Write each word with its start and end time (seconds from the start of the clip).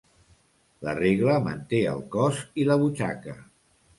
La 0.87 0.95
regla 0.99 1.35
manté 1.49 1.83
el 1.93 2.01
cos 2.17 2.41
i 2.63 2.67
la 2.71 2.81
butxaca. 2.85 3.37